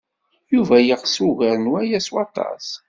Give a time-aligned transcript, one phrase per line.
[0.53, 2.67] Yuba yeɣs ugar n waya s waṭas.